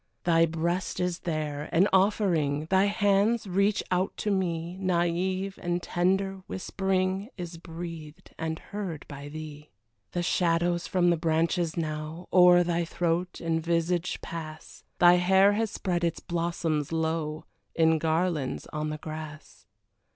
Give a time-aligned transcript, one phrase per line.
[0.23, 6.41] Thy breast is there, an offering, Thy hands reach out to me, Naive and tender
[6.47, 9.69] whispering Is breathed and heard by thee.
[10.13, 15.69] The shadows from the branches now O'er thy throat and visage pass, Thy hair has
[15.69, 17.45] spread its blossoms low
[17.75, 19.67] In garlands, on the grass.